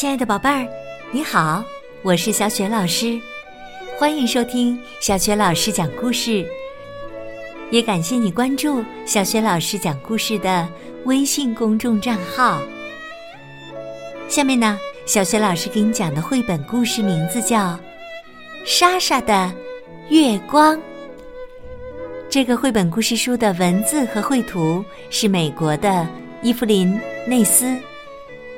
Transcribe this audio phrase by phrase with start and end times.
[0.00, 0.66] 亲爱的宝贝儿，
[1.12, 1.62] 你好，
[2.00, 3.20] 我是小雪老师，
[3.98, 6.42] 欢迎收听小雪老师讲故事。
[7.70, 10.66] 也感谢你关注小雪老师讲故事的
[11.04, 12.62] 微信公众账号。
[14.26, 17.58] 下面呢，小雪老师给你讲的绘本故事名字叫
[18.64, 19.52] 《莎莎的
[20.08, 20.74] 月光》。
[22.30, 26.08] 这个绘本故事书的文字和绘图是美国的
[26.40, 26.98] 伊芙琳·
[27.28, 27.78] 内斯，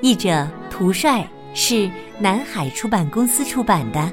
[0.02, 4.12] 译者涂帅是南海出版公司出版的。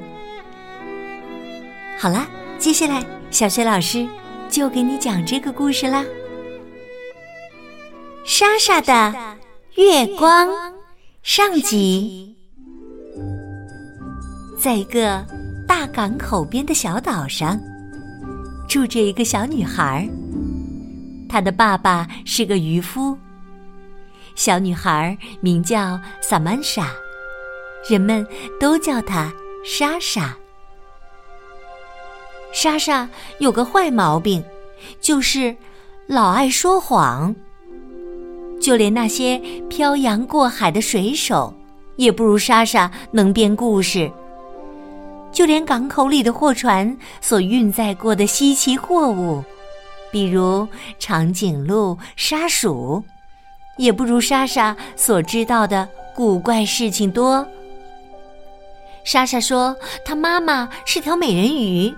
[1.97, 2.27] 好了，
[2.57, 4.07] 接下来小雪老师
[4.49, 6.03] 就给你讲这个故事啦，
[8.23, 9.13] 《莎莎的
[9.75, 10.47] 月光》
[11.23, 12.35] 上集。
[14.57, 15.25] 在一个
[15.67, 17.59] 大港口边的小岛上。
[18.67, 20.07] 住着一个小女孩，
[21.27, 23.17] 她的爸爸是个渔夫。
[24.35, 26.91] 小女孩名叫萨曼莎，
[27.87, 28.25] 人们
[28.59, 29.31] 都叫她
[29.63, 30.35] 莎莎。
[32.51, 34.43] 莎莎有个坏毛病，
[34.99, 35.55] 就是
[36.07, 37.35] 老爱说谎。
[38.59, 39.37] 就连那些
[39.69, 41.53] 漂洋过海的水手，
[41.95, 44.11] 也不如莎莎能编故事。
[45.31, 49.43] 就连港口里的货船所运载过的稀奇货物，
[50.11, 53.01] 比如长颈鹿、沙鼠，
[53.77, 57.47] 也不如莎莎所知道的古怪事情多。
[59.03, 61.93] 莎莎说，她妈妈是条美人鱼，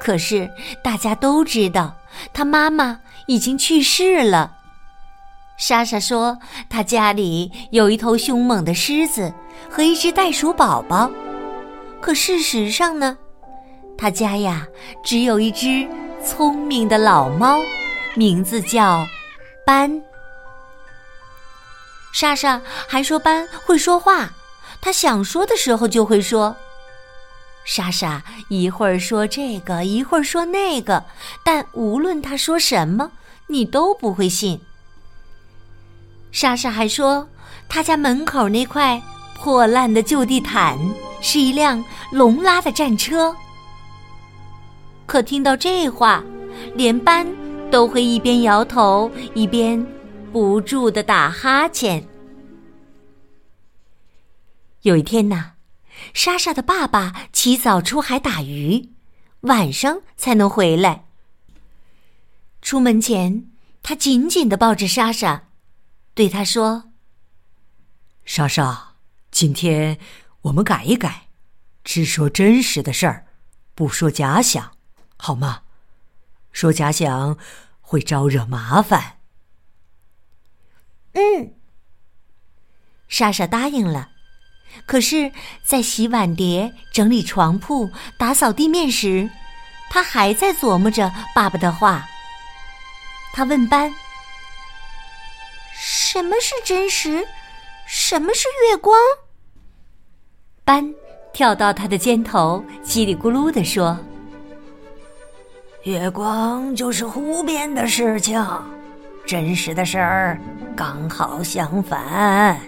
[0.00, 0.50] 可是
[0.82, 1.96] 大家都知道，
[2.32, 4.52] 她妈妈已经去世了。
[5.56, 9.32] 莎莎说，她家里有一头凶猛的狮子
[9.70, 11.10] 和一只袋鼠宝宝。
[12.00, 13.16] 可事实上呢，
[13.96, 14.66] 他家呀
[15.02, 15.88] 只有一只
[16.22, 17.60] 聪明的老猫，
[18.14, 19.06] 名字叫
[19.64, 20.02] 斑。
[22.12, 24.30] 莎莎还说斑会说话，
[24.84, 26.54] 他想说的时候就会说。
[27.64, 31.02] 莎莎一会儿说这个，一会儿说那个，
[31.42, 33.10] 但无论他说什么，
[33.46, 34.60] 你都不会信。
[36.30, 37.26] 莎莎还说，
[37.66, 39.00] 他家门口那块
[39.34, 40.78] 破烂的旧地毯。
[41.22, 41.82] 是一辆
[42.12, 43.34] 龙拉的战车。
[45.06, 46.22] 可听到这话，
[46.74, 47.26] 连班
[47.70, 49.82] 都会一边摇头一边
[50.30, 52.06] 不住的打哈欠。
[54.84, 55.54] 有一天呐，
[56.12, 58.90] 莎莎的爸爸起早出海打鱼，
[59.40, 61.06] 晚上才能回来。
[62.60, 63.50] 出门前，
[63.82, 65.48] 他紧紧的抱着莎莎，
[66.12, 66.90] 对她说
[68.24, 68.96] ：“莎莎，
[69.30, 69.98] 今天。”
[70.44, 71.28] 我们改一改，
[71.82, 73.28] 只说真实的事儿，
[73.74, 74.76] 不说假想，
[75.16, 75.62] 好吗？
[76.52, 77.38] 说假想
[77.80, 79.20] 会招惹麻烦。
[81.12, 81.54] 嗯，
[83.08, 84.10] 莎莎答应了。
[84.86, 89.30] 可是，在洗碗碟、整理床铺、打扫地面时，
[89.90, 92.04] 他还在琢磨着爸爸的话。
[93.32, 93.92] 他问班
[95.74, 97.26] ：“什么是真实？
[97.86, 98.96] 什么是月光？”
[100.64, 100.94] 斑
[101.32, 103.98] 跳到他的肩头，叽里咕噜地说
[105.84, 108.40] ：“月光就是湖边的事情，
[109.26, 110.40] 真实的事儿
[110.76, 112.58] 刚好相反。”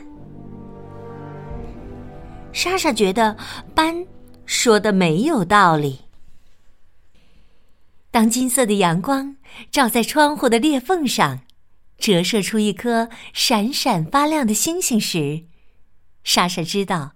[2.56, 3.36] 莎莎觉得
[3.74, 4.06] 斑
[4.46, 6.06] 说的没有道理。
[8.10, 9.36] 当金色的阳光
[9.70, 11.40] 照在窗户的裂缝上，
[11.98, 15.42] 折射出一颗闪闪发亮的星星时，
[16.24, 17.12] 莎莎知道。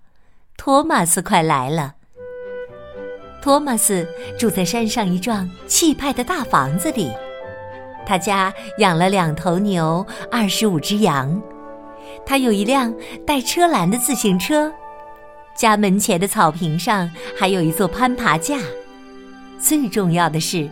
[0.59, 1.95] 托马斯快来了。
[3.41, 4.07] 托马斯
[4.39, 7.11] 住在山上一幢气派的大房子里，
[8.05, 11.41] 他家养了两头牛，二十五只羊。
[12.27, 12.95] 他有一辆
[13.27, 14.71] 带车篮的自行车，
[15.61, 18.59] 家门前的草坪上还有一座攀爬架。
[19.59, 20.67] 最重要的是，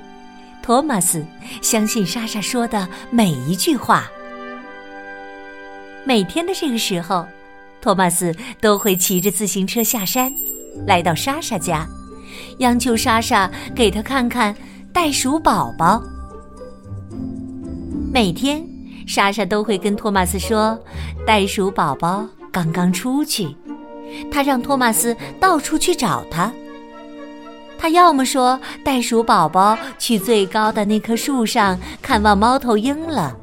[0.63, 1.23] 托马斯
[1.61, 4.11] 相信莎莎说的每一句话。
[6.07, 7.27] 每天的这个时候。
[7.83, 10.33] 托马斯都会骑着自行车下山，
[10.87, 11.87] 来到莎莎家，
[12.59, 14.57] 央求莎莎给他看看
[14.93, 16.03] 袋鼠宝宝。
[18.13, 18.67] 每天，
[19.07, 20.77] 莎莎都会跟托马斯说，
[21.27, 23.47] 袋鼠宝宝刚刚出去，
[24.31, 26.53] 他让托马斯到处去找他。
[27.79, 33.37] 他要么说袋鼠宝宝去最高的那棵树上看望猫头鹰了，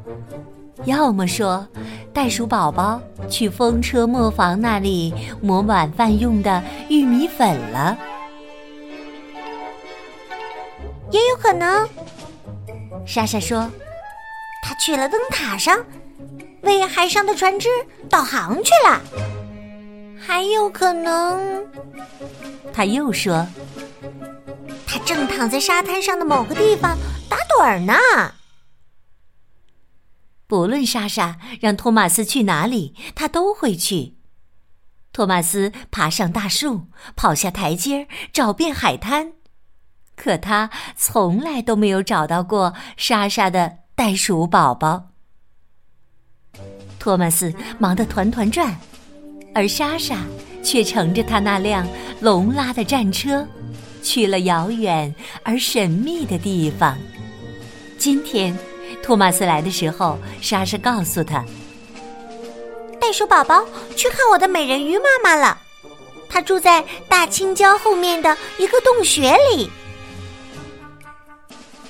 [0.84, 1.66] 要么说。
[2.14, 7.98] 袋鼠宝宝去风车磨坊那里磨晚饭用的玉米粉了，
[11.12, 11.88] 也有可能。
[13.06, 13.70] 莎莎说，
[14.64, 15.78] 他去了灯塔上，
[16.62, 17.68] 为海上的船只
[18.10, 19.02] 导航去了。
[20.26, 21.66] 还有可能，
[22.74, 23.48] 他又说，
[24.86, 26.98] 他正躺在沙滩上的某个地方
[27.30, 27.94] 打盹儿呢。
[30.48, 34.16] 不论莎莎让托马斯去哪里，他都会去。
[35.12, 39.34] 托马斯爬上大树，跑下台阶，找遍海滩，
[40.16, 45.08] 可他从来都没有找到过莎莎的袋鼠宝宝。
[47.00, 48.80] 托马斯忙得团团转，
[49.56, 50.18] 而莎莎
[50.62, 51.88] 却乘着他那辆
[52.20, 53.48] 龙拉的战车，
[54.04, 56.96] 去了遥远而神秘的地方。
[57.98, 58.56] 今天。
[59.02, 61.46] 托马斯来的时候，莎莎告诉他
[63.00, 63.64] ：“袋鼠宝宝
[63.96, 65.60] 去看我的美人鱼妈妈了，
[66.28, 69.70] 她住在大青椒后面的一个洞穴里。”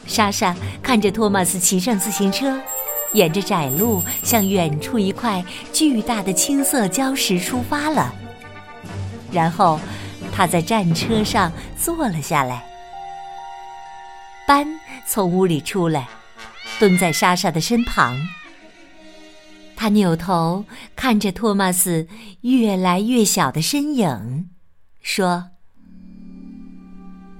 [0.07, 0.53] 莎莎
[0.83, 2.59] 看着托马斯骑上自行车，
[3.15, 8.13] 沿着窄路向远处一块巨大的青色礁石出发了。
[9.31, 9.79] 然后，
[10.31, 12.63] 他在战车上坐了下来。
[14.47, 14.67] 班
[15.07, 16.07] 从屋里出来。
[16.77, 18.17] 蹲在莎莎的身旁，
[19.77, 22.06] 他扭头看着托马斯
[22.41, 24.50] 越来越小的身影，
[25.01, 25.51] 说：“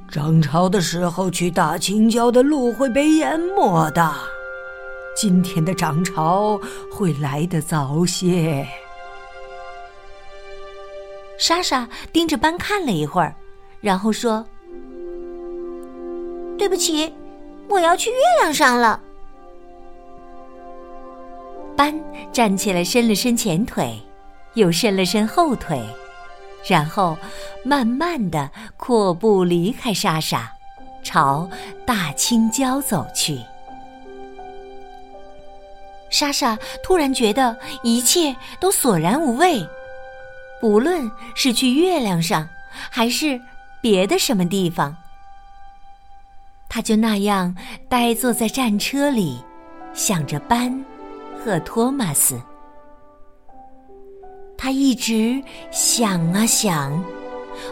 [0.10, 4.16] 涨潮的时候去大青礁的路会被淹没的，
[5.15, 6.59] 今天的涨潮
[6.91, 8.67] 会来得早些。”
[11.38, 13.35] 莎莎盯着斑看了一会儿，
[13.81, 14.45] 然后说
[16.57, 17.13] ：“对不起，
[17.67, 19.01] 我要去月亮上了。”
[21.75, 21.94] 斑
[22.31, 24.01] 站起来，伸了伸前腿，
[24.53, 25.81] 又伸了伸后腿，
[26.69, 27.17] 然后
[27.65, 30.50] 慢慢的阔步离开莎莎，
[31.03, 31.50] 朝
[31.85, 33.38] 大青礁走去。
[36.15, 39.67] 莎莎突然觉得一切都索然无味，
[40.62, 42.47] 不论是去月亮上，
[42.89, 43.38] 还是
[43.81, 44.95] 别的什么地方，
[46.69, 47.53] 她就那样
[47.89, 49.44] 呆坐在战车里，
[49.94, 50.83] 想着班。
[51.44, 52.41] 和托马斯，
[54.57, 55.39] 他一直
[55.69, 57.03] 想啊想，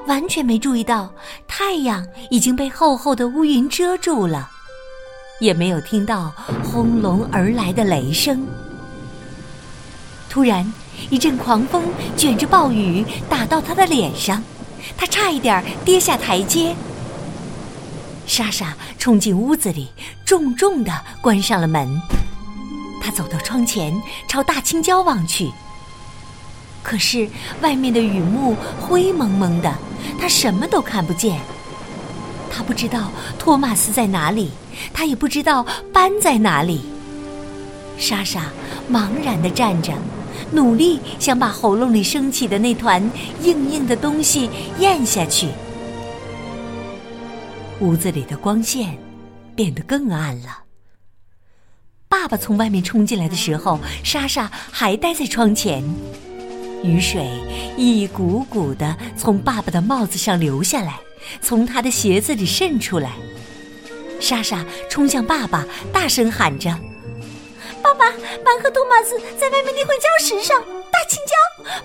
[0.05, 1.11] 完全没注意到
[1.47, 4.47] 太阳已经被厚厚的乌云遮住了，
[5.39, 6.33] 也没有听到
[6.63, 8.45] 轰隆而来的雷声。
[10.29, 10.71] 突然，
[11.09, 11.83] 一阵狂风
[12.17, 14.41] 卷着暴雨打到他的脸上，
[14.97, 16.75] 他差一点跌下台阶。
[18.25, 19.89] 莎莎冲进屋子里，
[20.25, 20.91] 重重的
[21.21, 22.01] 关上了门。
[23.01, 23.93] 他走到窗前，
[24.27, 25.51] 朝大青椒望去。
[26.81, 27.29] 可是
[27.61, 29.73] 外面的雨幕灰蒙蒙的，
[30.19, 31.39] 他什么都看不见。
[32.55, 34.51] 他不知道托马斯在哪里，
[34.93, 36.81] 他也不知道班在哪里。
[37.97, 38.51] 莎莎
[38.91, 39.93] 茫然地站着，
[40.51, 43.01] 努力想把喉咙里升起的那团
[43.41, 45.47] 硬硬的东西咽下去。
[47.79, 48.97] 屋子里的光线
[49.55, 50.59] 变得更暗了。
[52.07, 55.83] 爸爸从外面冲进来的时候，莎莎还待在窗前。
[56.83, 57.27] 雨水
[57.77, 60.99] 一股股的从爸爸的帽子上流下来，
[61.41, 63.11] 从他的鞋子里渗出来。
[64.19, 66.69] 莎莎冲向爸爸，大声喊着
[67.83, 68.09] ：“爸爸，
[68.43, 70.61] 班和托马斯在外面那块礁石上，
[70.91, 71.33] 大青椒，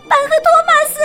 [0.08, 1.00] 班和托马斯！”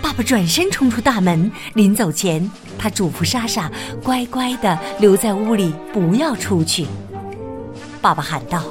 [0.00, 3.70] 爸爸转身冲出大门，临走前，他嘱咐莎莎
[4.04, 6.86] 乖乖的留在屋里，不要出去。
[8.00, 8.64] 爸爸喊道：“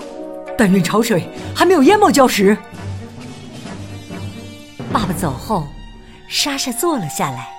[0.57, 2.57] 但愿潮水还没有淹没礁石。”
[4.93, 5.67] 爸爸走后，
[6.27, 7.49] 莎莎坐了下来，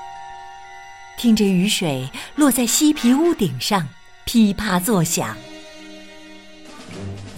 [1.16, 3.88] 听着雨水落在西皮屋顶上，
[4.24, 5.36] 噼啪作响。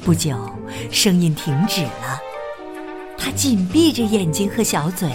[0.05, 0.51] 不久，
[0.91, 2.21] 声音停止了，
[3.17, 5.11] 他紧闭着眼睛和小嘴。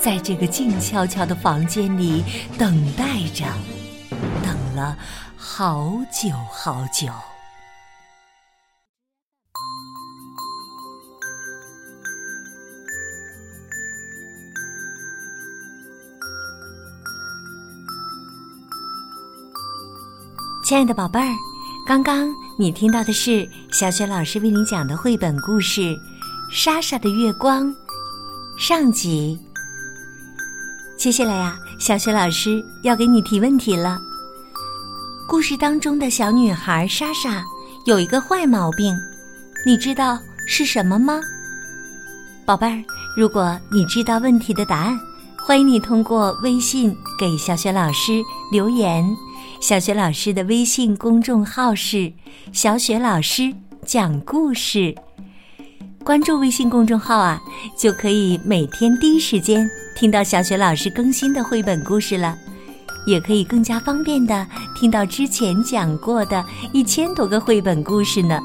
[0.00, 2.22] 在这个静悄悄的房间里
[2.58, 3.44] 等待着，
[4.42, 4.96] 等了
[5.36, 7.08] 好久好久。
[20.64, 21.36] 亲爱的宝贝儿，
[21.86, 25.82] 刚刚你听到的是小雪老师为你讲的绘本故事
[26.50, 27.66] 《莎莎的月光》
[28.58, 29.38] 上集。
[30.96, 34.00] 接下来呀，小雪老师要给你提问题了。
[35.28, 37.44] 故事当中的小女孩莎莎
[37.84, 38.96] 有一个坏毛病，
[39.66, 40.18] 你知道
[40.48, 41.20] 是什么吗？
[42.46, 42.82] 宝贝儿，
[43.14, 44.98] 如果你知道问题的答案，
[45.36, 49.04] 欢迎你通过微信给小雪老师留言。
[49.66, 52.12] 小雪老师的微信公众号是
[52.52, 53.50] “小雪老师
[53.86, 54.94] 讲故事”。
[56.04, 57.40] 关注微信公众号啊，
[57.74, 59.66] 就可以每天第一时间
[59.96, 62.36] 听到小雪老师更新的绘本故事了，
[63.06, 64.46] 也可以更加方便的
[64.78, 66.44] 听到之前讲过的
[66.74, 68.38] 一千多个绘本故事呢。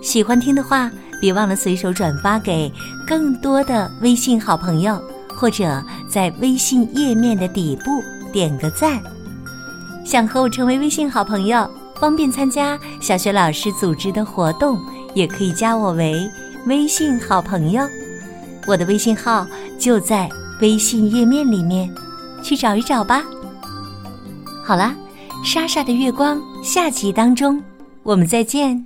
[0.00, 0.88] 喜欢听的话，
[1.20, 2.72] 别忘了随手转发给
[3.04, 5.02] 更多的微信好朋友，
[5.34, 8.00] 或者在微信页面的底部
[8.32, 9.02] 点个赞。
[10.08, 14.80] 想和我成为微信好朋友，方便参加小学老师组织的活动，
[15.12, 16.26] 也可以加我为。
[16.64, 17.86] 微信好朋友，
[18.66, 19.46] 我的微信号
[19.78, 20.26] 就在
[20.62, 21.94] 微信页面里面，
[22.42, 23.22] 去找一找吧。
[24.64, 24.96] 好啦，
[25.44, 27.62] 莎莎的月光下集当中，
[28.02, 28.82] 我们再见。